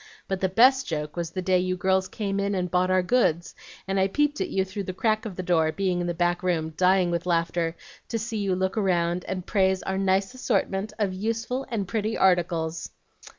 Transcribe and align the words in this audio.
But 0.27 0.39
the 0.41 0.49
best 0.49 0.87
joke 0.87 1.15
was 1.15 1.29
the 1.29 1.43
day 1.43 1.59
you 1.59 1.77
girls 1.77 2.07
came 2.07 2.39
in 2.39 2.55
and 2.55 2.71
bought 2.71 2.89
our 2.89 3.03
goods, 3.03 3.53
and 3.87 3.99
I 3.99 4.07
peeped 4.07 4.41
at 4.41 4.49
you 4.49 4.65
through 4.65 4.85
the 4.85 4.95
crack 4.95 5.27
of 5.27 5.35
the 5.35 5.43
door, 5.43 5.71
being 5.71 6.01
in 6.01 6.07
the 6.07 6.15
back 6.15 6.41
room 6.41 6.71
dying 6.75 7.11
with 7.11 7.27
laughter 7.27 7.75
to 8.09 8.17
see 8.17 8.37
you 8.39 8.55
look 8.55 8.75
round, 8.77 9.23
and 9.25 9.45
praise 9.45 9.83
our 9.83 9.99
'nice 9.99 10.33
assortment 10.33 10.91
of 10.97 11.13
useful 11.13 11.67
and 11.69 11.87
pretty 11.87 12.17
articles.'" 12.17 12.89